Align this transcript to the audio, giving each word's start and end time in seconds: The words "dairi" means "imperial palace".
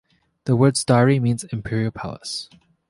The 0.45 0.55
words 0.55 0.83
"dairi" 0.83 1.21
means 1.21 1.43
"imperial 1.43 1.91
palace". 1.91 2.49